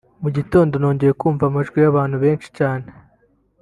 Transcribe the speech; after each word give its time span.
Mu 0.21 0.29
gitondo 0.37 0.73
nongeye 0.77 1.13
kumva 1.19 1.43
amajwi 1.45 1.77
y’abantu 1.83 2.15
benshi 2.23 2.49
cyane 2.57 2.87